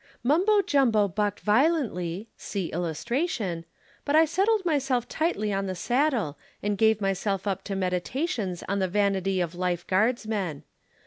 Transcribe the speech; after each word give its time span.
"'Mumbo 0.23 0.63
Jumbo 0.63 1.07
bucked 1.07 1.41
violently 1.41 2.27
(see 2.35 2.69
illustration) 2.71 3.65
but 4.03 4.15
I 4.15 4.25
settled 4.25 4.65
myself 4.65 5.07
tightly 5.07 5.53
on 5.53 5.67
the 5.67 5.75
saddle 5.75 6.39
and 6.63 6.75
gave 6.75 7.01
myself 7.01 7.45
up 7.45 7.63
to 7.65 7.75
meditations 7.75 8.63
on 8.67 8.79
the 8.79 8.87
vanity 8.87 9.41
of 9.41 9.53
Life 9.53 9.85
guardsmen. 9.85 10.63